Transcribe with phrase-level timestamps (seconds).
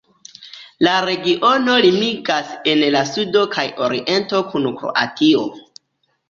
[0.85, 5.47] La regiono limigas en la sudo kaj oriento kun Kroatio.